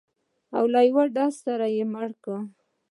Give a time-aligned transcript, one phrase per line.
[0.57, 2.39] او له یوه ډزه سره یې مړ کړ.